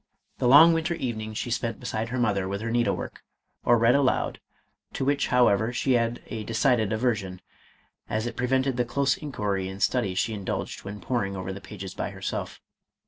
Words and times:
The 0.39 0.47
long 0.47 0.73
winter 0.73 0.95
evenings 0.95 1.37
she 1.37 1.51
spent 1.51 1.79
beside 1.79 2.09
her 2.09 2.17
mother 2.17 2.47
with 2.47 2.61
her 2.61 2.71
needlework, 2.71 3.21
or 3.63 3.77
read 3.77 3.93
aloud, 3.93 4.39
to 4.93 5.05
which 5.05 5.27
however 5.27 5.71
she 5.71 5.91
had 5.91 6.23
a 6.25 6.43
decided 6.43 6.91
aversion, 6.91 7.39
as 8.09 8.25
it 8.25 8.35
prevented 8.35 8.77
the 8.77 8.83
close 8.85 9.15
inquiry 9.15 9.69
and 9.69 9.79
study 9.83 10.15
she 10.15 10.33
indulged 10.33 10.83
when 10.83 11.01
poring 11.01 11.35
over 11.35 11.53
the 11.53 11.61
pages 11.61 11.93
by 11.93 12.09
herself. 12.09 12.59